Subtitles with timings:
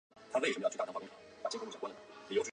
[0.33, 1.95] 他曾经排名世界第一位。